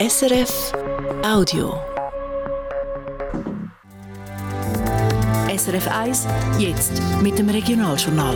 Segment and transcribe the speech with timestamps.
[0.00, 0.72] SRF
[1.22, 1.74] Audio.
[5.54, 6.26] SRF 1,
[6.58, 8.34] jetzt mit dem Regionaljournal.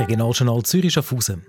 [0.00, 1.46] Regionaljournal Zürich Schaffhausen.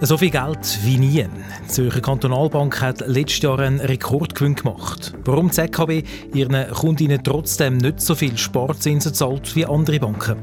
[0.00, 1.26] So viel Geld wie nie.
[1.62, 5.12] Die Zürcher Kantonalbank hat letztes Jahr einen Rekordgewinn gemacht.
[5.26, 6.02] Warum die ZKB
[6.32, 10.36] ihren Kundinnen trotzdem nicht so viel Sparzinsen zahlt wie andere Banken?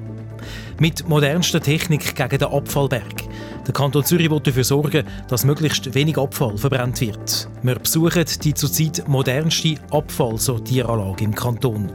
[0.80, 3.27] Mit modernster Technik gegen den Abfallberg.
[3.68, 7.49] Der Kanton Zürich will dafür sorgen, dass möglichst wenig Abfall verbrannt wird.
[7.63, 11.91] Wir besuchen die zurzeit modernste Abfallsortieranlage im Kanton.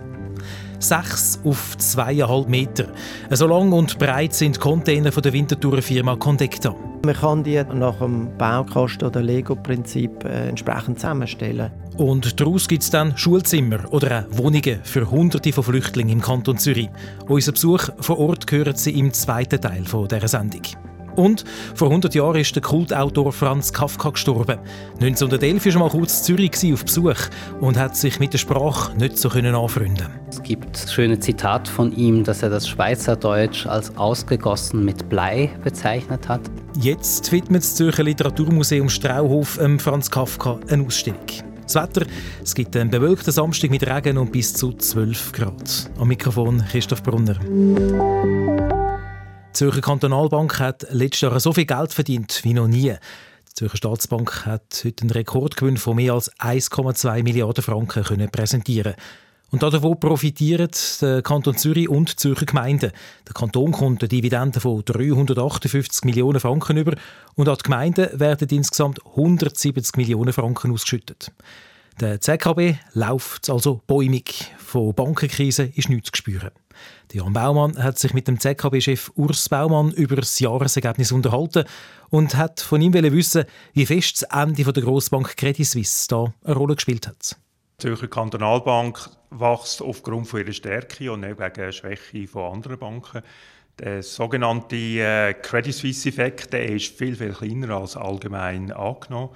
[0.79, 2.89] 6 auf 2,5 Meter.
[3.31, 6.75] So lang und breit sind Container von der Winterthurer Firma Condecta.
[7.05, 11.71] Man kann die nach dem Baukasten- oder Lego-Prinzip äh, entsprechend zusammenstellen.
[11.97, 16.59] Und daraus gibt es dann Schulzimmer oder auch Wohnungen für Hunderte von Flüchtlingen im Kanton
[16.59, 16.91] Zürich.
[17.29, 20.63] Unser Besuch vor Ort gehört sie im zweiten Teil dieser Sendung.
[21.17, 21.45] Und
[21.75, 24.59] vor 100 Jahren ist der Kultautor Franz Kafka gestorben.
[25.01, 27.29] 1911 war er mal kurz in Zürich auf Besuch
[27.61, 32.25] und hat sich mit der Sprache nicht so anfreunden Es gibt schöne Zitat von ihm,
[32.25, 36.41] dass er das Schweizerdeutsch als ausgegossen mit Blei bezeichnet hat.
[36.81, 41.21] Jetzt widmet das Zürcher Literaturmuseum Strauhof ähm, Franz Kafka eine Ausstellung.
[41.63, 42.07] Das Wetter,
[42.43, 45.91] es gibt einen bewölkten Samstag mit Regen und bis zu 12 Grad.
[45.99, 47.37] Am Mikrofon Christoph Brunner.
[49.53, 52.95] Die Zürcher Kantonalbank hat letztes Jahr so viel Geld verdient wie noch nie.
[53.51, 58.95] Die Zürcher Staatsbank hat heute einen Rekordgewinn von mehr als 1,2 Milliarden Franken können präsentieren.
[59.51, 60.71] Und davon profitieren
[61.03, 62.93] der Kanton Zürich und die Zürcher Gemeinden.
[63.29, 66.95] Der Kanton kommt eine Dividende von 358 Millionen Franken über
[67.35, 71.31] und an die Gemeinden werden insgesamt 170 Millionen Franken ausgeschüttet.
[72.01, 74.53] Der ZKB läuft also bäumig.
[74.59, 76.51] Von Bankenkrise ist nichts zu spüren.
[77.13, 81.65] Jan Baumann hat sich mit dem ZKB-Chef Urs Baumann über das Jahresergebnis unterhalten
[82.09, 86.55] und hat von ihm wissen, wie fest das Ende der Grossbank Credit Suisse da eine
[86.55, 87.37] Rolle gespielt hat.
[87.79, 93.23] Die Zürcher Kantonalbank wächst aufgrund ihrer Stärke und nicht wegen Schwäche von anderen Banken.
[93.79, 99.31] Der sogenannte äh, Credit Suisse-Effekt ist viel, viel kleiner als allgemein angenommen.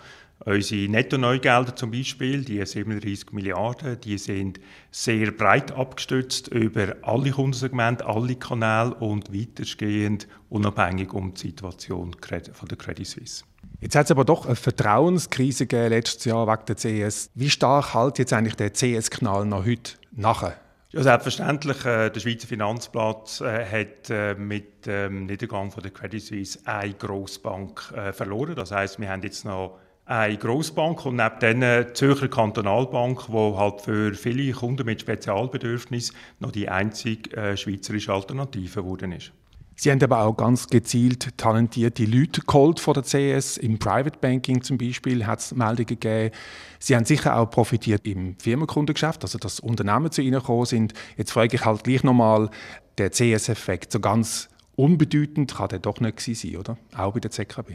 [0.47, 4.61] Unsere Netto-Neugelder zum Beispiel, die 37 Milliarden, die sind
[4.93, 12.15] sehr breit abgestützt über alle Kundensegmente, alle Kanäle und weitergehend unabhängig um die Situation
[12.53, 13.43] von der Credit Suisse.
[13.81, 17.29] Jetzt hat es aber doch eine Vertrauenskrise gegeben letztes Jahr wegen der CS.
[17.35, 20.57] Wie stark hält jetzt eigentlich der CS-Knall noch heute nachher?
[20.93, 21.85] Ja, selbstverständlich.
[21.85, 26.95] Äh, der Schweizer Finanzplatz äh, hat äh, mit dem Niedergang von der Credit Suisse eine
[26.95, 28.55] Grossbank äh, verloren.
[28.55, 33.33] Das heißt, wir haben jetzt noch eine Grossbank und neben dann die Zürcher Kantonalbank, die
[33.33, 39.33] halt für viele Kunden mit Spezialbedürfnissen noch die einzige äh, schweizerische Alternative geworden ist.
[39.79, 43.59] Sie haben aber auch ganz gezielt talentierte Leute geholt von der CS.
[43.59, 46.35] Im Private Banking zum Beispiel hat es Meldungen gegeben.
[46.79, 50.95] Sie haben sicher auch profitiert im Firmenkundengeschäft, also dass Unternehmen zu Ihnen gekommen sind.
[51.19, 52.49] Jetzt frage ich halt gleich nochmal,
[52.97, 56.79] der CS-Effekt, so ganz unbedeutend kann der doch nicht sein, oder?
[56.97, 57.73] Auch bei der ZKB.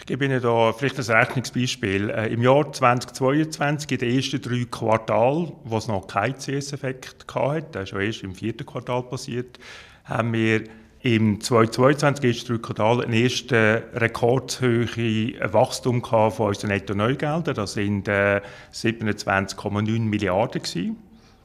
[0.00, 2.10] Ich gebe Ihnen da vielleicht ein Rechnungsbeispiel.
[2.10, 7.66] Äh, Im Jahr 2022, in den ersten drei Quartalen, wo es noch keinen CS-Effekt hatte,
[7.72, 9.58] das ist schon erst im vierten Quartal passiert,
[10.04, 10.64] haben wir
[11.02, 17.54] im 2022, ersten drei Quartal, ein erstes rekordhöhe Wachstum von unseren Netto-Neugeldern.
[17.54, 18.40] Das sind äh,
[18.72, 20.96] 27,9 Milliarden gewesen.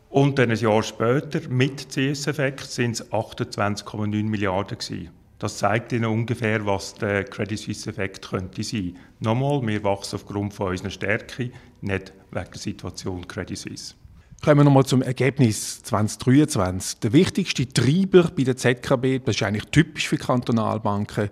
[0.09, 5.09] Und dann ein Jahr später, mit CS-Effekt, sind es 28,9 Milliarden gewesen.
[5.39, 8.97] Das zeigt Ihnen ungefähr, was der Credit Suisse-Effekt könnte sein.
[9.19, 11.51] Nochmal, wir wachsen aufgrund von unserer Stärke,
[11.81, 13.95] nicht wegen der Situation Credit Suisse.
[14.41, 16.99] Kommen wir nochmal zum Ergebnis 2023.
[16.99, 21.29] Der wichtigste Treiber bei der ZKB, das ist eigentlich typisch für Kantonalbanken,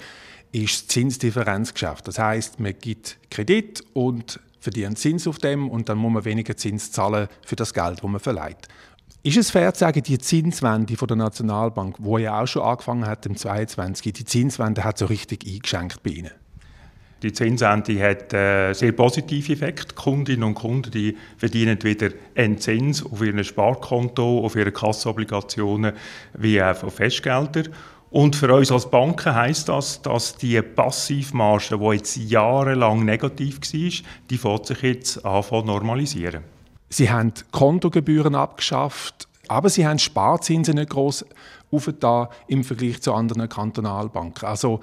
[0.52, 2.08] ist das Zinsdifferenzgeschäft.
[2.08, 6.56] Das heißt, man gibt Kredit und verdient Zins auf dem und dann muss man weniger
[6.58, 8.68] Zins zahlen für das Geld, das man verleiht.
[9.26, 13.08] Ist es fair zu sagen, die Zinswende von der Nationalbank, wo ja auch schon angefangen
[13.08, 16.32] hat im 22, die Zinswende hat so richtig eingeschenkt bei Ihnen?
[17.22, 19.96] Die Zinswende hat einen äh, sehr positiven Effekt.
[19.96, 25.94] Kundinnen und Kunden die verdienen wieder einen Zins auf ihr Sparkonto, auf ihre Kassobligationen
[26.34, 27.64] wie auch auf Festgelder.
[28.10, 33.90] Und für uns als Banken heisst das, dass die Passivmarge, die jetzt jahrelang negativ war,
[34.30, 36.53] die sich jetzt an normalisieren.
[36.94, 41.26] Sie haben Kontogebühren abgeschafft, aber sie haben Sparzinsen nicht groß
[41.72, 44.48] aufgetan im Vergleich zu anderen Kantonalbanken.
[44.48, 44.80] Also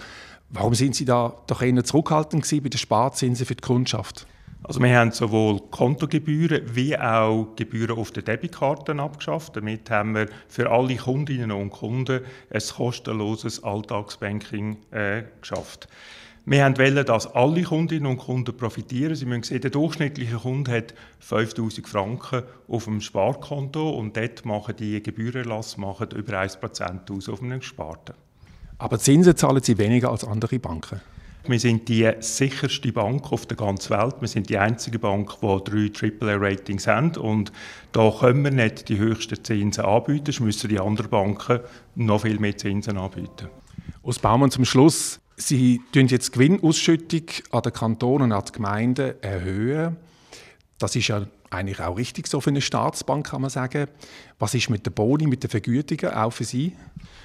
[0.48, 4.26] warum sind Sie da doch eher zurückhaltend bei den Sparzinsen für die Kundschaft?
[4.64, 9.54] Also wir haben sowohl Kontogebühren wie auch Gebühren auf den Debitkarten abgeschafft.
[9.54, 12.22] Damit haben wir für alle Kundinnen und Kunden
[12.52, 15.86] ein kostenloses Alltagsbanking äh, geschafft.
[16.50, 19.14] Wir wollen, dass alle Kundinnen und Kunden profitieren.
[19.14, 24.74] Sie müssen sehen, der durchschnittliche Kunde hat 5000 Franken auf dem Sparkonto und dort machen
[24.76, 28.16] die Gebührenerlass machen über 1% aus auf einem Gesparten.
[28.78, 31.00] Aber Zinsen zahlen Sie weniger als andere Banken?
[31.46, 34.16] Wir sind die sicherste Bank auf der ganzen Welt.
[34.18, 37.16] Wir sind die einzige Bank, die drei AAA-Ratings haben.
[37.16, 37.52] Und
[37.92, 40.24] da können wir nicht die höchsten Zinsen anbieten.
[40.24, 41.60] Das müssen die anderen Banken
[41.94, 43.46] noch viel mehr Zinsen anbieten.
[44.02, 45.20] Aus Baumann zum Schluss.
[45.40, 49.96] Sie tun jetzt Gewinnausschüttung an den Kantonen und an die Gemeinden erhöhen.
[50.78, 53.88] Das ist ja eigentlich auch richtig so für eine Staatsbank, kann man sagen.
[54.38, 56.76] Was ist mit der Boni, mit den Vergütungen, auch für Sie?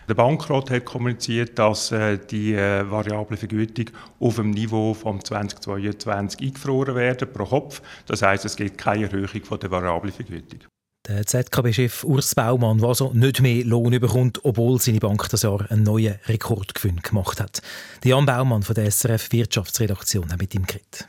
[0.08, 3.88] Der Bankrat hat kommuniziert, dass äh, die äh, variable Vergütung
[4.20, 7.82] auf dem Niveau von 2022 eingefroren werden pro Kopf.
[8.06, 10.62] Das heißt, es gibt keine Erhöhung von der variablen Vergütung.
[11.08, 15.70] Der ZKB-Chef Urs Baumann, der also nicht mehr Lohn bekommt, obwohl seine Bank das Jahr
[15.70, 17.62] einen neuen Rekordgewinn gemacht hat.
[18.04, 21.08] Jan Baumann von der SRF Wirtschaftsredaktion hat mit ihm geredet.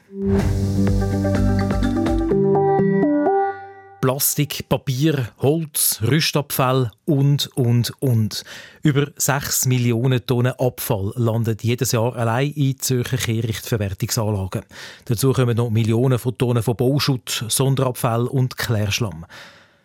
[4.03, 8.45] Plastik, Papier, Holz, Rüstabfall und, und, und.
[8.83, 14.63] Über 6 Millionen Tonnen Abfall landet jedes Jahr allein in Zürcher Kehrichtverwertungsanlagen.
[15.07, 19.25] Dazu kommen noch Millionen von Tonnen von Bauschutt, Sonderabfall und Klärschlamm.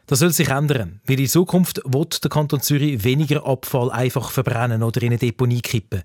[0.07, 4.83] Das soll sich ändern, weil in Zukunft wird der Kanton Zürich weniger Abfall einfach verbrennen
[4.83, 6.03] oder in eine Deponie kippen.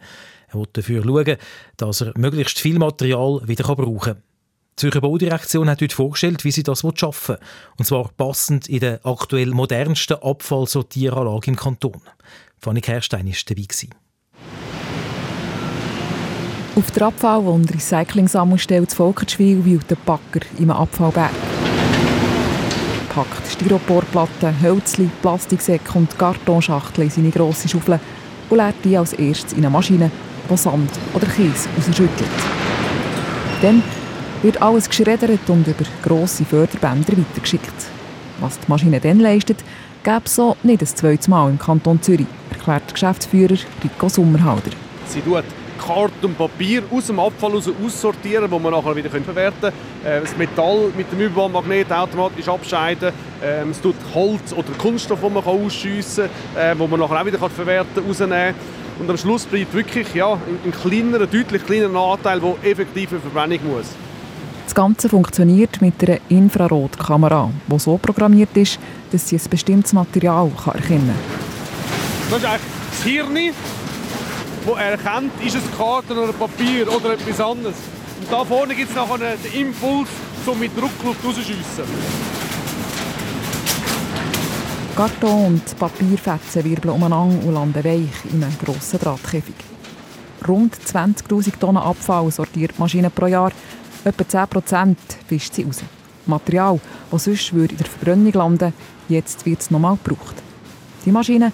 [0.49, 1.37] Er will dafür schauen,
[1.77, 4.23] dass er möglichst viel Material wieder brauchen kann.
[4.79, 7.47] Die Zürcher Baudirektion hat heute vorgestellt, wie sie das schaffen will.
[7.79, 12.03] Und zwar passend in der aktuell modernsten Abfallsortieranlage im Kanton.
[12.59, 13.97] Fanny Kerstein war dabei.
[16.77, 21.33] Auf der Abfall- und Recycling-Sammelstelle zu Volkertschwil wühlt der Backer im Abfallberg
[23.17, 27.99] packt Styroporplatten, Hölzli, Plastiksäcke und Kartonschachteln in seine grosse Schaufel
[28.51, 30.11] und leert die als erstes in eine Maschine,
[30.51, 32.29] die Sand oder Kies rausschüttelt.
[33.63, 33.83] Dann
[34.43, 37.87] wird alles geschreddert und über grosse Förderbänder weitergeschickt.
[38.39, 39.65] Was die Maschine dann leistet,
[40.05, 44.73] gäbe es so nicht ein zweites Mal im Kanton Zürich, erklärt Geschäftsführer Rico Sommerhalder.
[45.07, 45.43] Sie tut
[45.79, 49.75] Karton und Papier aus dem Abfall raus aussortieren, wo man nachher wieder verwerten können.
[50.05, 53.13] Äh, das Metall mit dem Überbahnmagnet automatisch abscheiden.
[53.43, 57.27] Ähm, es tut Holz oder Kunststoff, den man ausschiessen kann, äh, wo man nachher auch
[57.27, 58.55] wieder verwerten kann, rausnehmen
[58.99, 63.61] Und am Schluss bleibt wirklich ja, ein kleiner, deutlich kleinerer Anteil, der effektiv für Verbrennung
[63.67, 63.87] muss.
[64.65, 68.79] Das Ganze funktioniert mit einer Infrarotkamera, die so programmiert ist,
[69.13, 72.31] dass sie ein bestimmtes Material erkennen kann.
[72.31, 73.37] Das ist eigentlich das Hirn
[74.67, 77.77] wo er erkennt, ist es Karton oder Papier oder etwas anderes.
[78.21, 80.09] Und da vorne gibt es nachher den Impuls,
[80.45, 81.85] um mit Druckluft rauszuschiessen.
[84.97, 89.55] Karton und Papierfetzen wirbeln umeinander und landen weich in einem grossen Drahtkäfig.
[90.49, 93.53] Rund 20'000 Tonnen Abfall sortiert die Maschine pro Jahr.
[94.05, 94.97] Etwa 10%
[95.29, 95.83] fischt sie raus.
[96.27, 96.81] Material,
[97.11, 98.73] das sonst in der Verbrennung landen
[99.09, 100.37] jetzt wird es nochmal gebraucht.
[101.05, 101.53] Die Maschine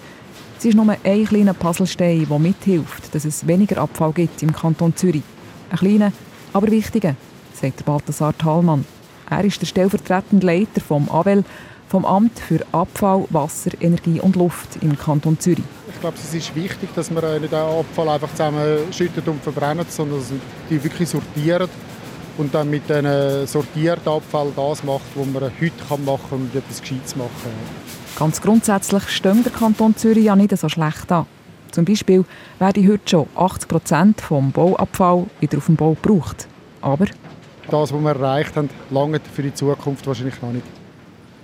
[0.63, 4.95] es ist nur ein kleiner Puzzlestein, der mithilft, dass es weniger Abfall gibt im Kanton
[4.95, 5.23] Zürich.
[5.69, 6.13] Ein kleiner,
[6.53, 7.17] aber wichtiger,
[7.53, 8.85] sagt Balthasar Thalmann.
[9.29, 11.43] Er ist der stellvertretende Leiter vom AWEL,
[11.89, 15.65] vom Amt für Abfall, Wasser, Energie und Luft im Kanton Zürich.
[15.93, 20.19] Ich glaube, es ist wichtig, dass man nicht den Abfall einfach zusammenschüttet und verbrennt, sondern
[20.19, 20.39] dass man
[20.69, 21.69] die wirklich sortiert
[22.37, 26.79] und dann mit diesem sortierten Abfall das macht, was man heute machen kann und etwas
[26.79, 27.82] Gescheites machen kann.
[28.17, 31.25] Ganz grundsätzlich steht der Kanton Zürich ja nicht so schlecht an.
[31.71, 32.23] Zum Beispiel
[32.59, 36.47] werden heute schon 80 Prozent vom Bauabfall wieder auf dem Bau gebraucht.
[36.81, 37.05] Aber
[37.71, 40.65] das, was wir erreicht haben, lange für die Zukunft wahrscheinlich noch nicht.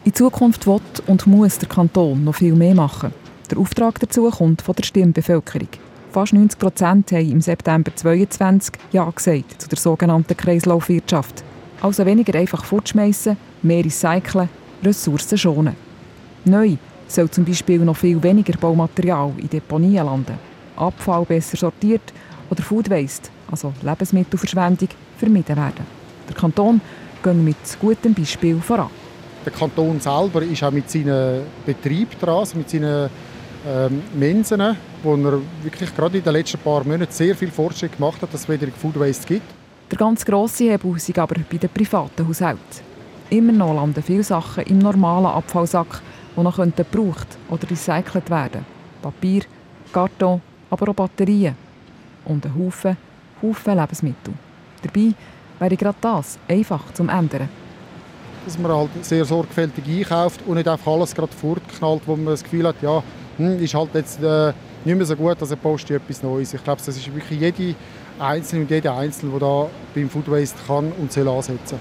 [0.04, 3.14] In Zukunft wird und muss der Kanton noch viel mehr machen.
[3.50, 5.70] Der Auftrag dazu kommt von der Stimmbevölkerung.
[6.12, 11.44] Fast 90 Prozent haben im September 2022 Ja gesagt zu der sogenannten Kreislaufwirtschaft.
[11.82, 14.50] Also weniger einfach fortschmeißen, mehr recyceln,
[14.84, 15.89] Ressourcen schonen.
[16.46, 16.78] Neu
[17.08, 20.38] soll zum Beispiel noch viel weniger Baumaterial in Deponien landen,
[20.76, 22.14] Abfall besser sortiert
[22.50, 25.86] oder Food Waste, also Lebensmittelverschwendung, vermieden werden.
[26.28, 26.82] Der Kanton
[27.24, 28.90] geht mit gutem Beispiel voran.
[29.46, 33.10] Der Kanton selber ist auch mit seinem Betrieb dran, also mit seinen
[33.68, 38.22] ähm, Mensen, wo er wirklich gerade in den letzten paar Monaten sehr viel Fortschritt gemacht
[38.22, 39.46] hat, dass es weniger Food Waste gibt.
[39.92, 42.90] Der ganz grosse Hebel ist aber bei den privaten Haushalten.
[43.30, 46.02] Immer noch landen viele Sachen im normalen Abfallsack,
[46.36, 48.66] die noch gebraucht oder recycelt werden
[49.02, 49.44] Papier,
[49.92, 51.56] Karton, aber auch Batterien.
[52.26, 52.98] Und ein Haufen,
[53.42, 54.34] Haufen Lebensmittel.
[54.82, 55.14] Dabei
[55.60, 57.50] wäre gerade das einfach zum ändern.
[58.46, 62.44] Dass man halt sehr sorgfältig einkauft und nicht einfach alles gerade fortknallt, wo man das
[62.44, 63.04] Gefühl hat, ja,
[63.38, 64.54] hm, ist halt jetzt äh,
[64.86, 66.54] nicht mehr so gut, also poste ich etwas Neues.
[66.54, 67.76] Ich glaube, das ist wirklich jede
[68.20, 71.80] Einzelne und jeder Einzelne, der da beim Food Waste kann und soll ansetzen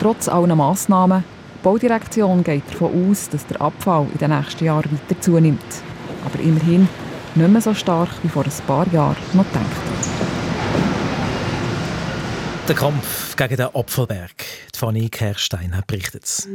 [0.00, 1.24] Trotz aller Massnahmen,
[1.58, 5.60] die Baudirektion geht davon aus, dass der Abfall in den nächsten Jahren weiter zunimmt.
[6.24, 6.88] Aber immerhin
[7.34, 9.66] nicht mehr so stark wie vor ein paar Jahren noch gedacht.
[12.68, 14.44] Der Kampf gegen den Apfelberg.
[14.76, 16.46] Fanny Kerstein hat berichtet.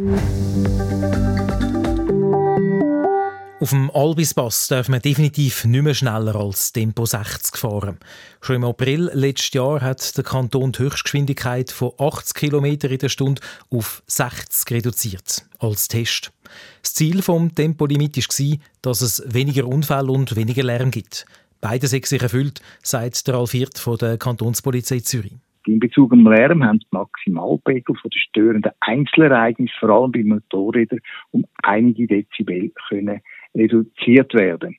[3.63, 7.98] Auf dem Albispass darf man definitiv nicht mehr schneller als Tempo 60 fahren.
[8.41, 13.08] Schon im April letztes Jahr hat der Kanton die Höchstgeschwindigkeit von 80 km in der
[13.08, 16.34] Stunde auf 60 reduziert, als Test.
[16.82, 21.25] Das Ziel des Tempolimit war, dass es weniger Unfälle und weniger Lärm gibt.
[21.62, 25.38] Beides hat sich erfüllt, sagt der Alfiert von der Kantonspolizei Zürich.
[25.67, 31.00] In Bezug auf Lärm haben die Maximalpegel von den störenden Einzelereignissen, vor allem bei Motorrädern,
[31.32, 33.22] um einige Dezibel können
[33.55, 34.77] reduziert werden.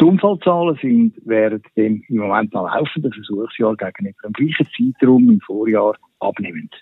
[0.00, 5.40] Die Unfallzahlen sind während dem im Moment noch laufenden Versuchsjahr gegenüber dem gleichen Zeitraum im
[5.40, 6.72] Vorjahr abnehmend.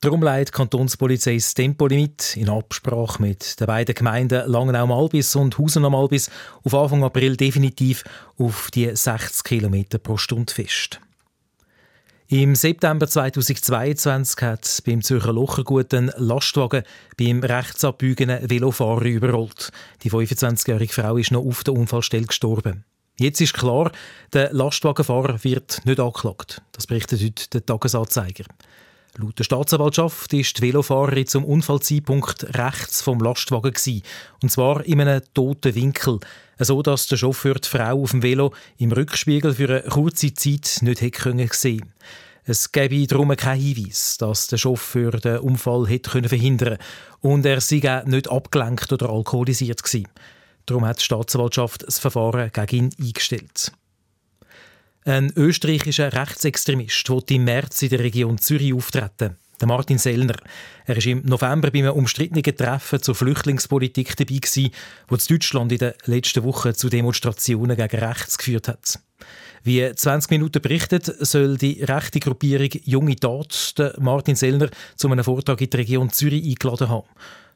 [0.00, 6.30] Darum leitet Kantonspolizei das Tempolimit in Absprache mit den beiden Gemeinden Langenau-Malbis und Hausen-Malbis
[6.64, 8.04] auf Anfang April definitiv
[8.38, 11.00] auf die 60 km pro Stunde fest.
[12.28, 16.82] Im September 2022 hat beim Zürcher Lochergut ein Lastwagen
[17.16, 19.70] beim rechtsabbiegenden Velofahrer überrollt.
[20.02, 22.84] Die 25-jährige Frau ist noch auf der Unfallstelle gestorben.
[23.16, 23.92] Jetzt ist klar,
[24.32, 26.62] der Lastwagenfahrer wird nicht angeklagt.
[26.72, 28.44] Das berichtet heute der Tagesanzeiger.
[29.18, 34.02] Laut der Staatsanwaltschaft ist die Velofahrerin zum Unfallzeitpunkt rechts vom Lastwagen gewesen,
[34.42, 36.20] und zwar in einem toten Winkel,
[36.58, 40.78] so dass der Chauffeur die Frau auf dem Velo im Rückspiegel für eine kurze Zeit
[40.82, 41.92] nicht hätte sehen können.
[42.44, 47.62] Es gäbe darum keinen Hinweis, dass der Chauffeur den Unfall hätte verhindern können und er
[47.62, 50.08] sei auch nicht abgelenkt oder alkoholisiert gewesen.
[50.66, 53.72] Darum hat die Staatsanwaltschaft das Verfahren gegen ihn eingestellt.
[55.08, 59.36] Ein österreichischer Rechtsextremist will im März in der Region Zürich auftreten.
[59.60, 60.34] Der Martin Sellner.
[60.84, 64.72] Er war im November bei einem umstrittenen Treffen zur Flüchtlingspolitik dabei, gewesen,
[65.06, 68.98] wo Deutschland in den letzten Wochen zu Demonstrationen gegen rechts geführt hat.
[69.62, 75.60] Wie 20 Minuten berichtet, soll die rechte Gruppierung Junge Tat Martin Sellner zu einem Vortrag
[75.60, 77.06] in die Region Zürich eingeladen haben.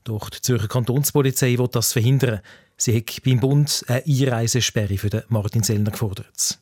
[0.05, 2.43] Doch die Zürcher Kantonspolizei will das verhindern.
[2.77, 6.61] Sie hat beim Bund eine Einreisesperre für den Martin Sellner gefordert.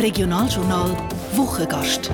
[0.00, 0.96] Regionaljournal
[1.32, 2.10] Wochengast.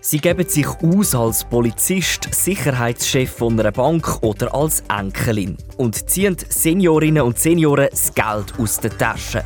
[0.00, 6.36] Sie geben sich aus als Polizist, Sicherheitschef von einer Bank oder als Enkelin und ziehen
[6.48, 9.42] Seniorinnen und Senioren das Geld aus den Taschen.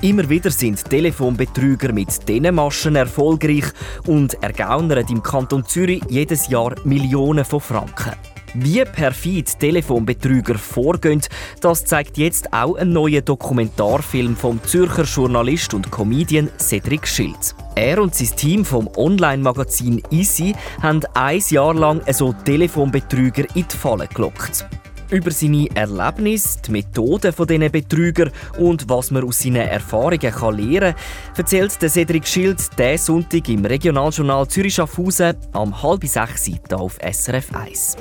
[0.00, 3.66] Immer wieder sind Telefonbetrüger mit diesen Maschen erfolgreich
[4.06, 8.35] und ergaunern im Kanton Zürich jedes Jahr Millionen von Franken.
[8.58, 11.20] Wie perfid Telefonbetrüger vorgehen,
[11.60, 17.54] das zeigt jetzt auch ein neuer Dokumentarfilm vom Zürcher Journalist und Comedian Cedric Schild.
[17.74, 23.76] Er und sein Team vom Online-Magazin Easy haben ein Jahr lang so Telefonbetrüger in die
[23.76, 24.64] Falle gelockt.
[25.08, 30.94] Über seine Erlebnisse, die Methoden dieser Betrüger und was man aus seinen Erfahrungen kann lernen
[30.94, 36.58] kann, erzählt der Cedric Schild diesen Sonntag im Regionaljournal Zürich Schaffhausen am halb sechs hier
[36.72, 37.96] auf SRF 1.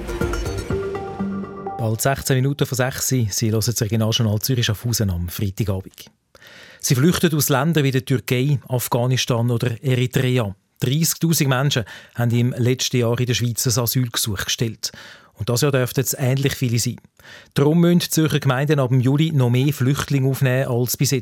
[1.78, 6.06] Bald 16 Minuten von 6 Sie hören das Regionaljournal Zürich Schaffhausen am Freitagabend.
[6.80, 10.56] Sie flüchten aus Ländern wie der Türkei, Afghanistan oder Eritrea.
[10.82, 11.84] 30.000 Menschen
[12.16, 14.92] haben im letzten Jahr in der Schweiz ein Asylgesuch gestellt.
[15.38, 16.96] Und das Jahr dürften es ähnlich viele sein.
[17.54, 21.14] Darum müssen die Zürcher Gemeinden ab Juli noch mehr Flüchtlinge aufnehmen als bis.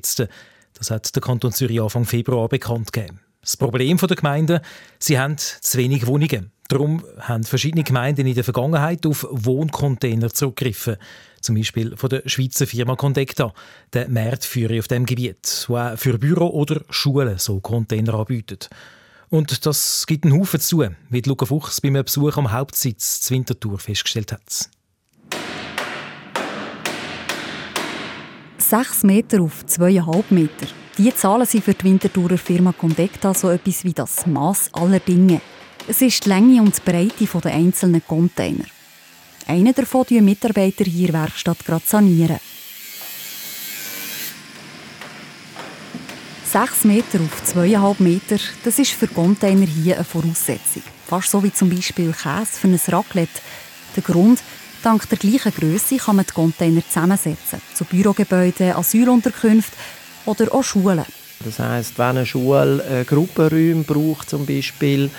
[0.75, 3.19] Das hat der Kanton Zürich Anfang Februar bekannt gegeben.
[3.41, 4.59] Das Problem der Gemeinden,
[4.99, 6.51] sie haben zu wenig Wohnungen.
[6.69, 10.95] Darum haben verschiedene Gemeinden in der Vergangenheit auf Wohncontainer zurückgegriffen.
[11.41, 13.53] Zum Beispiel von der Schweizer Firma Condecta,
[13.91, 18.69] der Marktführer auf dem Gebiet, der auch für Büro oder Schulen so Container anbietet.
[19.33, 23.35] Und das gibt einen Haufen zu, wie Luca Fuchs bei einem Besuch am Hauptsitz zur
[23.35, 24.69] Winterthur festgestellt hat.
[28.59, 30.67] Sechs Meter auf zweieinhalb Meter.
[30.99, 35.41] Die Zahlen sind für die Winterthurer Firma Condecta so etwas wie das Maß aller Dinge.
[35.87, 38.65] Es ist die Länge und die Breite der einzelnen Container.
[39.47, 42.37] Einer davon die Mitarbeiter hier in der Werkstatt gerade sanieren.
[46.53, 50.83] 6 Meter auf 2,5 Meter, das ist für Container hier eine Voraussetzung.
[51.07, 53.41] Fast so wie zum Beispiel Käse für ein Raclette.
[53.95, 54.39] Der Grund,
[54.83, 57.59] dank der gleichen Größe kann man die Container zusammensetzen.
[57.73, 59.79] Zu Bürogebäuden, Asylunterkünften
[60.27, 61.05] oder auch Schulen.
[61.43, 65.09] Das heisst, wenn eine Schule äh, Gruppenräume braucht zum Beispiel,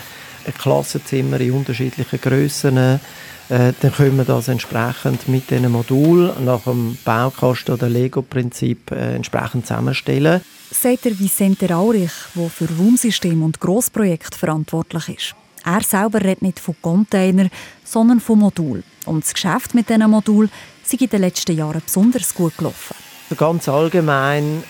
[0.57, 3.01] Klassenzimmer in unterschiedlichen Grössen.
[3.49, 9.17] Äh, dann können wir das entsprechend mit diesem Modul nach dem Baukasten- oder Lego-Prinzip äh,
[9.17, 10.41] entsprechend zusammenstellen.
[10.71, 15.35] Sagt der Vicente Raurich, der für Raumsystem und Grossprojekt verantwortlich ist.
[15.65, 17.49] Er selber redet nicht von Container,
[17.85, 18.83] sondern von Modul.
[19.07, 20.49] Und das Geschäft mit diesen Modul
[20.83, 22.95] sind in den letzten Jahren besonders gut gelaufen.
[23.37, 24.63] Ganz allgemein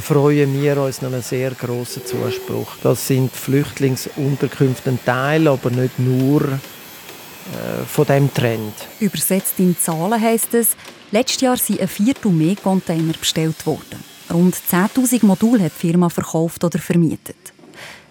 [0.00, 2.76] freuen wir uns noch einen sehr grossen Zuspruch.
[2.82, 6.58] Das sind Flüchtlingsunterkünfte ein Teil, aber nicht nur
[7.86, 8.74] von dem Trend.
[9.00, 10.76] Übersetzt in Zahlen heisst es,
[11.10, 14.02] letztes Jahr sind ein Viertel mehr Container bestellt worden.
[14.30, 17.36] Rund 10.000 Module hat die Firma verkauft oder vermietet.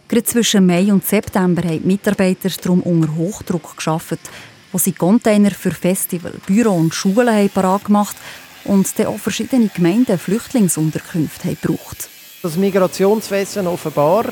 [0.08, 4.20] Gerade zwischen Mai und September haben die Mitarbeiter darum unter Hochdruck geschafft,
[4.72, 8.16] wo sie Container für Festival, Büro und Schulen haben parat gemacht
[8.64, 12.10] und dann auch verschiedene Gemeinden Flüchtlingsunterkünfte haben gebraucht.
[12.42, 14.26] Das Migrationswesen offenbar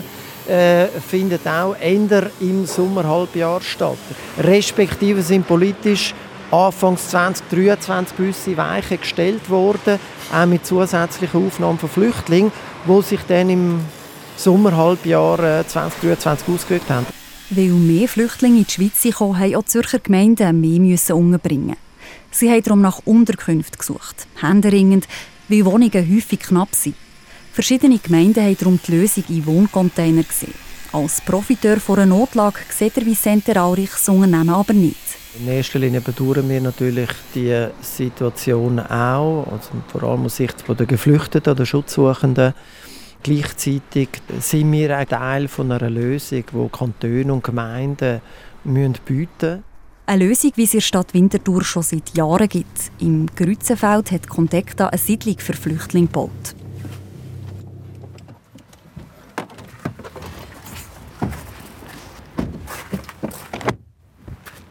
[0.47, 3.97] äh, findet auch eher im Sommerhalbjahr statt.
[4.37, 6.13] Respektive sind politisch
[6.51, 9.99] Anfangs 2023 gewisse Weichen gestellt worden,
[10.33, 12.51] auch mit zusätzlichen Aufnahmen von Flüchtlingen,
[12.87, 13.79] die sich dann im
[14.37, 17.05] Sommerhalbjahr 2023 äh, ausgewirkt haben.
[17.49, 21.77] Weil mehr Flüchtlinge in die Schweiz kommen, haben auch Zürcher Gemeinden mehr müssen unterbringen.
[22.31, 25.07] Sie haben darum nach Unterkünften gesucht, händeringend,
[25.47, 26.95] weil Wohnungen häufig knapp sind.
[27.55, 30.53] Verschiedene Gemeinden haben darum die Lösung in Wohncontainer gesehen.
[30.91, 34.97] Als Profiteur von einer Notlage sieht der Vicente Aurich das Unternehmen aber nicht.
[35.39, 40.85] In erster Linie bedauern wir natürlich die Situation auch, also vor allem aus Sicht der
[40.85, 42.53] Geflüchteten oder Schutzsuchenden.
[43.23, 48.19] Gleichzeitig sind wir ein Teil von einer Lösung, die Kantone und Gemeinden
[48.65, 49.63] bieten müssen.
[50.07, 52.91] Eine Lösung, wie sie in der Stadt Winterthur schon seit Jahren gibt.
[52.99, 56.54] Im Grützenfeld hat Contekta eine Siedlung für Flüchtlinge gebaut.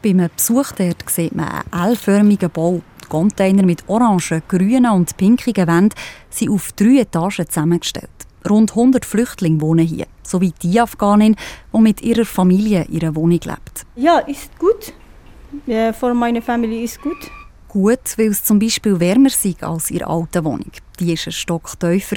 [0.04, 2.82] Beim Besuch dort sieht man einen L-förmigen Bau.
[3.02, 8.10] Die Container mit orangen, grünen und pinkigen Wänden sind auf drei Etagen zusammengestellt.
[8.46, 11.36] Rund 100 Flüchtlinge wohnen hier, sowie die Afghanin,
[11.72, 13.86] die mit ihrer Familie in ihrer Wohnung lebt.
[13.96, 14.92] Ja, ist gut.
[15.64, 17.30] Ja, für meine Familie ist gut.
[17.68, 20.70] Gut, weil es zum Beispiel wärmer sei als ihre alte Wohnung.
[21.00, 22.16] Die war ein Stock tiefer.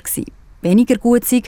[0.61, 1.41] Weniger gut sei,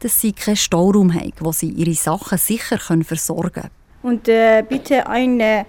[0.00, 3.70] dass sie keinen Stauraum haben, wo sie ihre Sachen sicher versorgen können.
[4.02, 5.64] Und äh, bitte einen äh,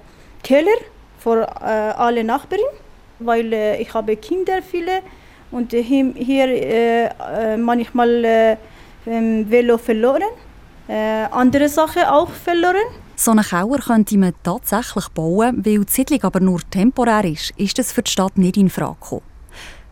[0.45, 0.77] Keller
[1.17, 1.65] für äh,
[1.97, 2.61] alle Nachbarn,
[3.17, 5.01] weil äh, ich habe Kinder viele
[5.49, 7.09] und äh, hier
[7.57, 8.57] manchmal
[9.07, 10.29] ähm, Velo verloren,
[11.31, 12.87] andere Sachen auch verloren.
[13.15, 17.79] So einen Keller könnte man tatsächlich bauen, weil die Siedlung aber nur temporär ist, ist
[17.79, 19.23] das für die Stadt nicht in Frage gekommen.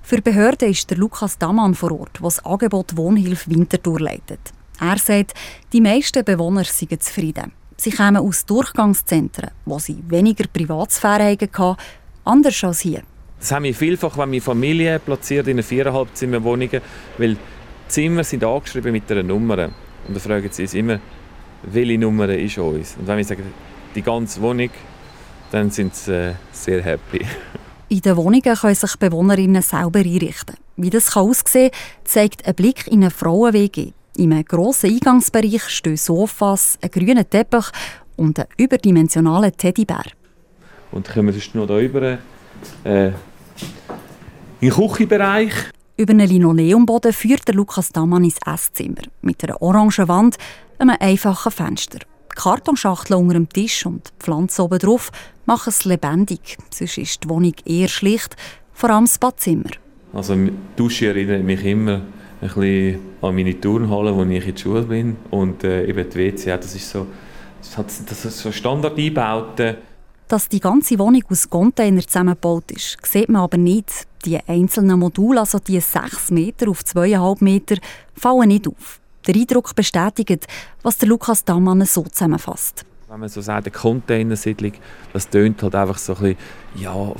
[0.04, 4.52] Für Behörden ist der Lukas Damann vor Ort, der das Angebot Wohnhilfe Winterthur leitet.
[4.80, 5.34] Er sagt,
[5.72, 7.54] die meisten Bewohner seien zufrieden.
[7.84, 11.76] Sie kommen aus Durchgangszentren, wo sie weniger Privatsphäre hatten,
[12.24, 13.02] anders als hier.
[13.38, 16.80] Das haben wir vielfach, wenn wir Familien platziert in viereinhalb Zimmerwohnungen,
[17.18, 17.38] weil die
[17.90, 19.70] Zimmer sind angeschrieben mit einer Nummer.
[20.08, 21.02] Und da fragen sie uns immer,
[21.64, 22.96] welche Nummer ist uns.
[22.98, 23.44] Und wenn wir sagen,
[23.94, 24.70] die ganze Wohnung,
[25.52, 27.26] dann sind sie äh, sehr happy.
[27.90, 30.56] In den Wohnungen können sich Bewohnerinnen selber einrichten.
[30.78, 33.92] Wie das aussehen kann, zeigt ein Blick in eine Frauen-WG.
[34.16, 37.66] In einem grossen Eingangsbereich stehen Sofas, ein grüner Teppich
[38.16, 40.06] und ein überdimensionaler Teddybär.
[40.92, 42.18] Und kommen wir noch hier rüber,
[42.84, 43.14] äh, in
[44.62, 45.54] den Küchenbereich.
[45.98, 50.38] Über einen Linoleumboden führt der Lukas Damann ins Esszimmer mit einer orangen Wand,
[50.78, 52.00] einem einfachen Fenster.
[52.00, 55.12] Die Kartonschachtel unter dem Tisch und die Pflanzen oben drauf
[55.46, 56.58] machen es lebendig.
[56.70, 58.36] Sonst ist die Wohnung eher schlicht,
[58.74, 59.72] vor allem das Badzimmer.
[60.14, 62.02] Also die Dusche erinnert mich immer
[62.44, 65.18] ein bisschen an meine Turnhalle, wo ich in der Schule bin.
[65.32, 67.08] Und äh, eben die WC, das ist so,
[67.60, 69.78] das hat, das ist so Standardeinbauten.
[70.28, 74.08] Dass die ganze Wohnung aus Containern zusammengebaut ist, sieht man aber nicht.
[74.26, 77.76] Die einzelnen Module, also die 6 Meter auf 2,5 Meter,
[78.16, 79.00] fallen nicht auf.
[79.28, 80.48] Der Eindruck bestätigt,
[80.82, 82.86] was der Lukas Dammann so zusammenfasst.
[83.10, 84.74] Wenn man so sagt, eine Containersiedlung,
[85.12, 86.38] das tönt halt einfach so ein bisschen,
[86.76, 87.12] ja,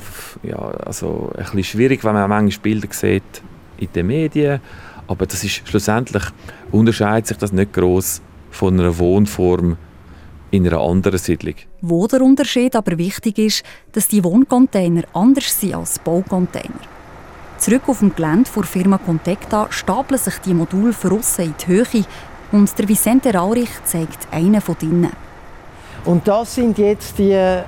[0.42, 3.42] ja, also ein bisschen schwierig, wenn man manchmal Bilder sieht
[3.78, 4.60] in den Medien.
[5.06, 6.22] Aber das ist schlussendlich
[6.72, 9.76] unterscheidet sich das nicht groß von einer Wohnform
[10.50, 11.54] in einer anderen Siedlung.
[11.80, 16.80] Wo der Unterschied aber wichtig ist, dass die Wohncontainer anders sind als Baucontainer.
[17.58, 22.04] Zurück auf dem Gelände der Firma Contecta stapeln sich die Module von in die Höhe
[22.52, 25.10] und der Vicente Raurich zeigt einen von ihnen.
[26.04, 27.62] Und das sind jetzt die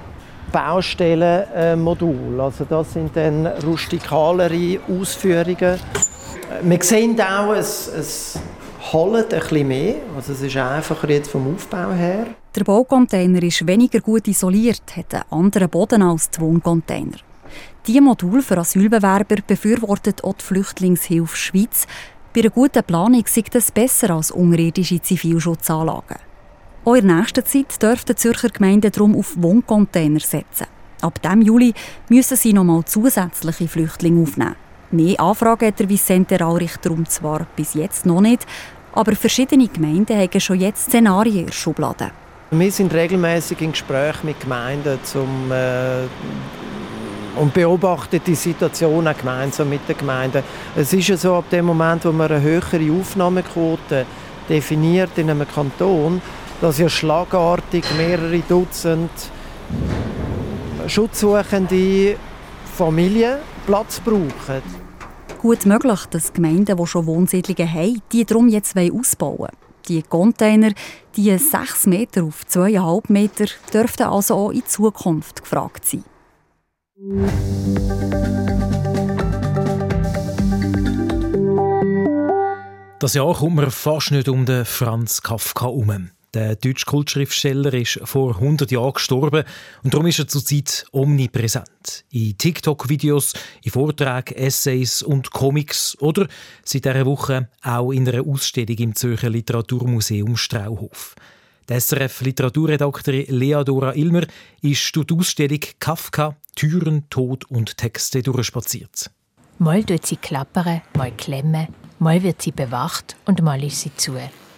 [0.52, 2.42] Baustellenmodule.
[2.42, 5.78] Also das sind dann rustikalere Ausführungen.
[6.62, 8.04] Wir sehen auch ein, ein
[8.92, 9.94] holen ein bisschen mehr.
[10.14, 12.26] Also es ist einfacher jetzt vom Aufbau her.
[12.54, 17.18] Der Baucontainer ist weniger gut isoliert, hat einen anderen Boden als die Wohncontainer.
[17.86, 21.86] Diese Modul für Asylbewerber befürwortet auch die Flüchtlingshilfe Schweiz.
[22.34, 26.18] Bei einer guten Planung sieht es besser als unterirdische Zivilschutzanlagen.
[26.84, 30.66] Auch in der nächsten Zeit dürften die Zürcher Gemeinden darum auf Wohncontainer setzen.
[31.02, 31.74] Ab dem Juli
[32.08, 34.65] müssen sie nochmal zusätzliche Flüchtlinge aufnehmen.
[34.90, 38.46] Mehr Anfragen hat der Vicente darum zwar bis jetzt noch nicht,
[38.92, 42.10] aber verschiedene Gemeinden haben schon jetzt Szenarien in der Schublade.
[42.52, 46.04] Wir sind regelmäßig in Gespräch mit Gemeinden zum, äh,
[47.36, 50.42] und beobachten die Situation auch gemeinsam mit den Gemeinden.
[50.76, 54.06] Es ist ja so, ab dem Moment, wo man eine höhere Aufnahmequote
[54.48, 56.22] definiert in einem Kanton,
[56.60, 59.10] dass ja schlagartig mehrere Dutzend
[60.86, 62.16] schutzsuchende
[62.76, 64.62] Familien Platz brauchen.
[65.42, 69.56] Gut möglich, dass Gemeinden, die schon Wohnsiedlungen haben, die darum jetzt ausbauen wollen.
[69.88, 70.70] Die Container,
[71.16, 76.04] die 6 Meter auf 2,5 Meter, dürften also auch in Zukunft gefragt sein.
[83.00, 86.10] Das Jahr kommt man fast nicht um den Franz Kafka herum.
[86.36, 89.42] Der deutsche Kultschriftsteller ist vor 100 Jahren gestorben
[89.82, 92.04] und darum ist er zurzeit omnipräsent.
[92.10, 96.28] In TikTok-Videos, in Vorträgen, Essays und Comics oder
[96.62, 101.14] seit dieser Woche auch in einer Ausstellung im Zürcher Literaturmuseum Strauhof.
[101.70, 104.26] Die SRF-Literaturredaktorin Lea Dora Ilmer
[104.60, 109.10] ist durch die Ausstellung Kafka, Türen, Tod und Texte durchspaziert.
[109.58, 111.68] Mal tut sie klappern, mal klemmen,
[111.98, 114.12] mal wird sie bewacht und mal ist sie zu.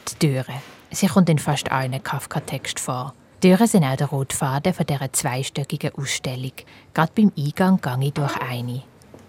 [0.09, 0.61] Die Türe.
[0.91, 3.15] Sie kommt in fast allen Kafka-Text vor.
[3.41, 6.53] Türen sind auch der rote Faden von dieser zweistöckigen Ausstellung.
[6.95, 8.83] Gerade beim Eingang gehe ich durch eine.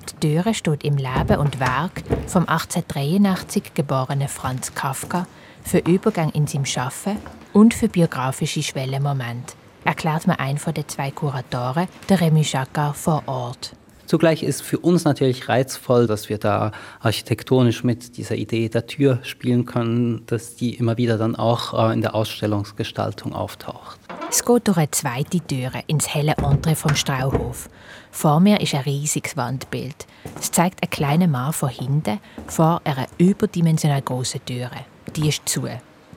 [0.09, 5.27] Die Türe steht im Leben und Werk vom 1883 geborenen Franz Kafka
[5.63, 7.17] für Übergang in seinem Schaffen
[7.53, 13.23] und für biografische Schwellenmomente, erklärt mir ein von den zwei Kuratoren, der Remy Jacquard, vor
[13.27, 13.75] Ort.
[14.09, 19.19] Zugleich ist für uns natürlich reizvoll, dass wir da architektonisch mit dieser Idee der Tür
[19.21, 23.99] spielen können, dass die immer wieder dann auch äh, in der Ausstellungsgestaltung auftaucht.
[24.27, 27.69] Es geht durch eine zweite Tür ins helle Entre vom Strauhof.
[28.09, 30.07] Vor mir ist ein riesiges Wandbild.
[30.39, 32.17] Es zeigt einen kleinen Mann von hinten
[32.47, 34.71] vor einer überdimensional großen Tür.
[35.15, 35.67] Die ist zu.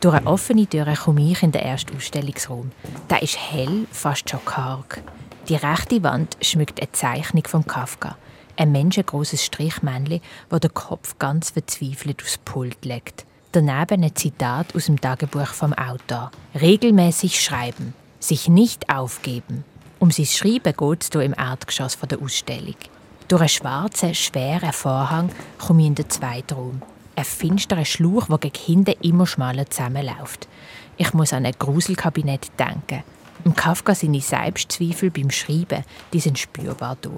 [0.01, 2.73] Durch eine offene Tür komme ich in den ersten Ausstellungsraum.
[3.11, 5.03] Der ist hell, fast schon karg.
[5.49, 8.17] Die rechte Wand schmückt eine Zeichnung von Kafka.
[8.57, 13.27] Ein menschengroßes Strichmännchen, wo der Kopf ganz verzweifelt aufs Pult legt.
[13.51, 16.31] Daneben ein Zitat aus dem Tagebuch vom Autor.
[16.55, 19.65] Regelmäßig schreiben, sich nicht aufgeben.
[19.99, 22.77] Um sein Schreiben geht es hier im Erdgeschoss der Ausstellung.
[23.27, 26.83] Durch einen schwarzen, schweren Vorhang komme ich in den zweiten Raum.
[27.17, 30.47] Ein finsterer Schlauch, der gegen hinten immer schmaler zusammenläuft.
[30.97, 33.03] Ich muss an ein Gruselkabinett denken.
[33.45, 37.11] Im Kafka seine Selbstzweifel beim Schreiben, die sind spürbar da.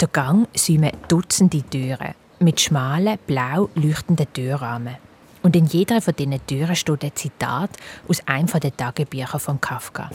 [0.00, 4.96] Der Gang säumen Dutzende Türen mit schmalen, blau leuchtenden Türrahmen.
[5.42, 7.70] Und in jeder von diesen Türen steht ein Zitat
[8.08, 10.10] aus einem der Tagebücher von Kafka.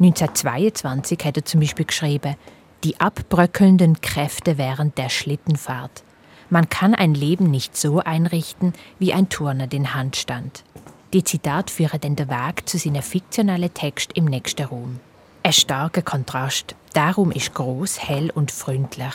[0.00, 2.36] 1922 hat er zum Beispiel geschrieben,
[2.84, 6.02] die abbröckelnden Kräfte während der Schlittenfahrt.
[6.50, 10.64] Man kann ein Leben nicht so einrichten, wie ein Turner den Handstand.
[11.14, 15.00] Die Zitate führen dann den Weg zu seinem fiktionalen Text im nächsten Raum.
[15.42, 16.74] Ein starker Kontrast.
[16.94, 19.14] Der Raum ist groß, hell und freundlich,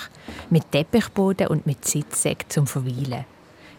[0.50, 3.26] mit Teppichboden und mit Sitzsäcken zum Verweilen.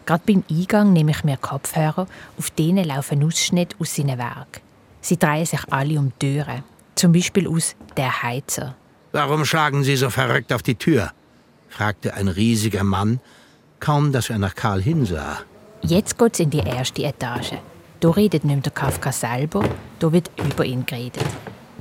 [0.05, 4.61] Gerade beim Eingang nehme ich mir Kopfhörer, auf denen laufen Ausschnitte aus seinen Werk.
[5.01, 6.63] Sie drehen sich alle um Türen,
[6.95, 8.75] zum Beispiel aus Der Heizer.
[9.11, 11.11] Warum schlagen Sie so verrückt auf die Tür?
[11.67, 13.19] fragte ein riesiger Mann,
[13.81, 15.39] kaum dass er nach Karl hinsah.
[15.81, 17.55] Jetzt geht's in die erste Etage.
[18.05, 19.63] Da redet nicht mehr der Kafka selber,
[19.97, 21.25] da wird über ihn geredet.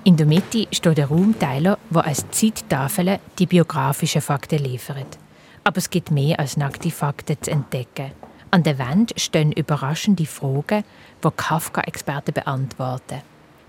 [0.05, 5.19] In der Mitte steht der Raumteiler, der als Zeittafel die biografischen Fakten liefert.
[5.65, 8.13] Aber es gibt mehr als nackte Fakten zu entdecken.
[8.51, 10.85] An der Wand stehen überraschende Fragen,
[11.23, 13.21] die Kafka-Experten beantworten.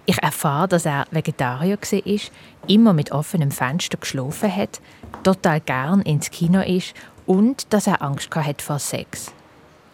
[0.06, 2.20] Ich erfahre, dass er Vegetarier war,
[2.70, 4.80] immer mit offenem Fenster geschlafen hat,
[5.24, 6.94] total gern ins Kino ist
[7.26, 9.35] und dass er Angst hatte vor Sex.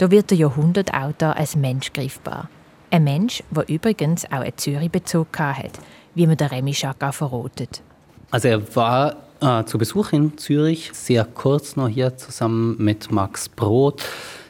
[0.01, 2.49] Da wird der Jahrhundertautor als Mensch greifbar.
[2.89, 5.77] Ein Mensch, der übrigens auch einen Zürich-Bezug hat,
[6.15, 7.83] wie man der Remy Chaka verrotet.
[8.31, 13.47] Also er war äh, zu Besuch in Zürich, sehr kurz noch hier zusammen mit Max
[13.47, 14.01] Brot.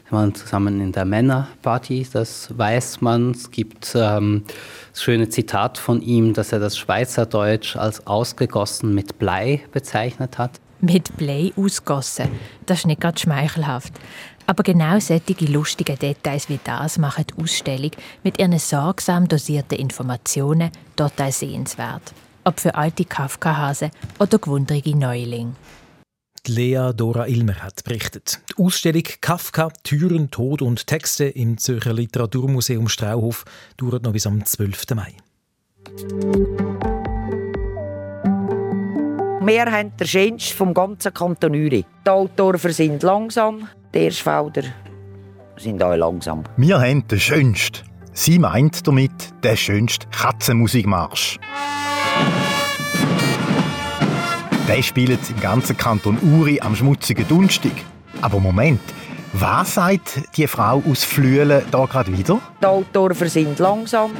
[0.08, 3.32] Wir waren zusammen in der Männerparty, das weiß man.
[3.32, 4.44] Es gibt ähm,
[4.92, 10.62] das schöne Zitat von ihm, dass er das Schweizerdeutsch als ausgegossen mit Blei bezeichnet hat
[10.82, 12.28] mit Blei ausgossen.
[12.66, 13.94] Das ist nicht gerade schmeichelhaft.
[14.46, 17.92] Aber genau solche lustigen Details wie das machen die Ausstellung
[18.22, 22.12] mit ihren sorgsam dosierten Informationen total sehenswert.
[22.44, 25.54] Ob für alte Kafka-Hasen oder gewundrige Neulinge.
[26.48, 28.40] Lea Dora Ilmer hat berichtet.
[28.50, 33.44] Die Ausstellung Kafka, Türen, Tod und Texte im Zürcher Literaturmuseum Strauhof
[33.76, 34.86] dauert noch bis am 12.
[34.96, 35.14] Mai.
[39.44, 41.84] Wir haben den schönsten vom ganzen Kanton Uri.
[42.06, 44.62] Die Altdorfer sind langsam, die Erschfelder
[45.56, 46.44] sind auch langsam.
[46.56, 47.80] Wir haben den schönsten.
[48.12, 51.38] Sie meint damit den schönsten Katzenmusikmarsch.
[54.68, 57.72] Der spielt im ganzen Kanton Uri am schmutzigen Dunstig.
[58.20, 58.80] Aber Moment,
[59.32, 62.38] was sagt die Frau aus Flüelen da gerade wieder?
[62.60, 64.12] Die Altdorfer sind langsam.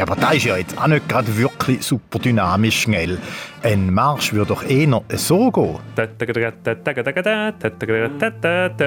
[0.00, 3.18] Ja, aber das ist ja jetzt auch nicht gerade wirklich super dynamisch schnell.
[3.62, 5.76] Ein Marsch würde doch eher so gehen.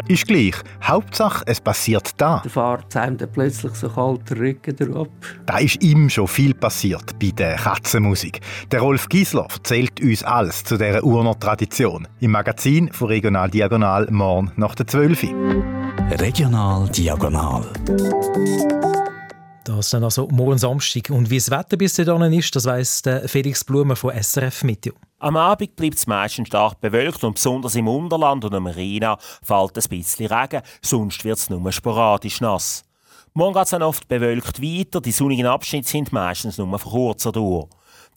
[0.08, 0.56] Ist gleich.
[0.84, 2.42] Hauptsache, es passiert da.
[2.44, 5.08] Der fährt einem dann plötzlich so kalt der Rücken drauf.
[5.46, 8.42] Da ist ihm schon viel passiert bei der Katzenmusik.
[8.72, 12.08] Der Rolf Giesler erzählt uns alles zu dieser Urner Tradition.
[12.22, 15.28] Im Magazin von Regional Diagonal morgen nach der 12.
[16.20, 17.66] Regional Diagonal.
[19.66, 21.10] Das dann also morgen Samstag.
[21.10, 24.94] Und wie das Wetter bis dahin ist, das weiss Felix Blumer von SRF Meteo.
[25.20, 29.78] Am Abend bleibt es meistens stark bewölkt und besonders im Unterland und am Marina fällt
[29.78, 32.84] ein bisschen Regen, sonst wird es nur sporadisch nass.
[33.34, 37.32] Morgen geht es dann oft bewölkt weiter, die sonnigen Abschnitte sind meistens nur von kurzer
[37.32, 37.70] Dauer.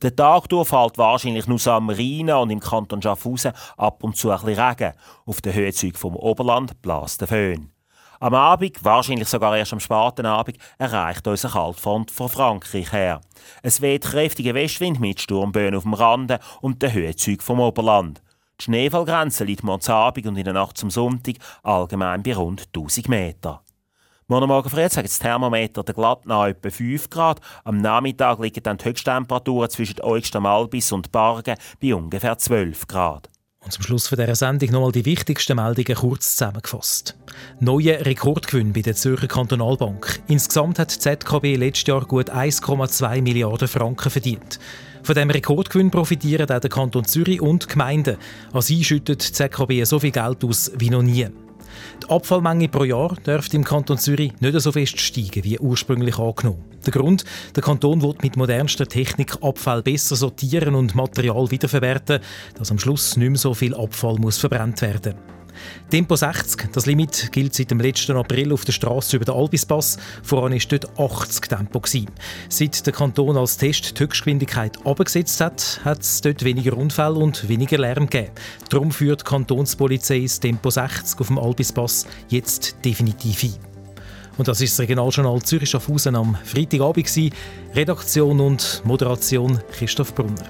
[0.02, 4.30] Der Tag durch fällt wahrscheinlich nur am Marina und im Kanton Schaffhausen ab und zu
[4.32, 4.92] ein bisschen Regen.
[5.24, 7.75] Auf den Höhezügen vom Oberland bläst der Föhn.
[8.18, 13.20] Am Abend, wahrscheinlich sogar erst am späten Abend, erreicht uns eine Kaltfront von Frankreich her.
[13.62, 18.22] Es weht kräftiger Westwind mit Sturmböen auf dem Rande und den Höhezügen vom Oberland.
[18.59, 23.09] Die Schneefallgrenze liegt morgens Abend und in der Nacht zum Sonntag allgemein bei rund 1000
[23.09, 23.62] Meter.
[24.29, 27.40] Morgen Morgen früh sagen das Thermometer der Glattnau etwa 5 Grad.
[27.64, 33.31] Am Nachmittag liegen dann die Höchsttemperaturen zwischen Eugster Albis und Bargen bei ungefähr 12 Grad.
[33.66, 37.16] Und zum Schluss von dieser Sendung nochmal die wichtigsten Meldungen kurz zusammengefasst.
[37.59, 40.20] Neuer Rekordgewinn bei der Zürcher Kantonalbank.
[40.29, 44.61] Insgesamt hat die ZKB letztes Jahr gut 1,2 Milliarden Franken verdient.
[45.02, 48.18] Von diesem Rekordgewinn profitieren auch der Kanton Zürich und die Gemeinden.
[48.52, 51.26] An sie schüttet die ZKB so viel Geld aus wie noch nie.
[52.02, 56.64] Die Abfallmenge pro Jahr dürfte im Kanton Zürich nicht so fest steigen wie ursprünglich angenommen.
[56.84, 62.20] Der Grund, der Kanton wird mit modernster Technik Abfall besser sortieren und Material wiederverwerten,
[62.56, 65.14] dass am Schluss nicht mehr so viel Abfall muss verbrannt werden
[65.90, 69.99] Tempo 60, das Limit gilt seit dem letzten April auf der Straße über den Albispass.
[70.23, 71.81] Voran war dort 80 Tempo.
[71.81, 72.07] Gewesen.
[72.49, 77.49] Seit der Kanton als Test die Höchstgeschwindigkeit abgesetzt hat, hat es dort weniger Unfälle und
[77.49, 78.33] weniger Lärm gegeben.
[78.69, 83.55] Darum führt die Kantonspolizei das Tempo 60 auf dem Albispass jetzt definitiv ein.
[84.38, 87.33] Und das ist das Regionaljournal Zürich Schaffhausen am Freitagabend.
[87.75, 90.45] Redaktion und Moderation Christoph Brunner.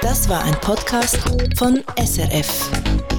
[0.00, 1.18] Das war ein Podcast
[1.56, 3.17] von SRF.